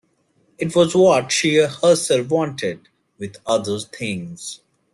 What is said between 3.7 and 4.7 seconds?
things.